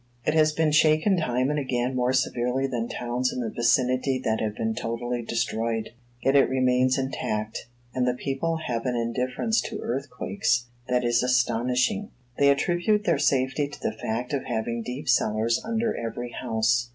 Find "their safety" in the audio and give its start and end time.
13.03-13.67